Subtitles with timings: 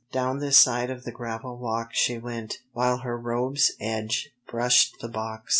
[0.11, 5.07] Down this side of the gravel walk She went, while her robe's edge brushed the
[5.09, 5.49] box.